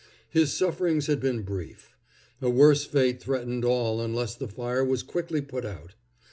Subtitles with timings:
[0.31, 1.95] His sufferings had been brief.
[2.41, 5.93] A worse fate threatened all unless the fire was quickly put out.